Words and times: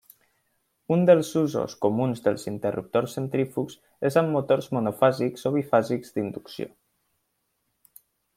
Un 0.93 1.01
dels 1.09 1.27
usos 1.41 1.75
comuns 1.85 2.23
dels 2.27 2.45
interruptors 2.51 3.13
centrífugs 3.19 3.77
és 4.11 4.17
amb 4.23 4.33
motors 4.37 4.71
monofàsics 4.79 5.47
o 5.51 5.53
bifàsics 5.59 6.17
d'inducció. 6.17 6.71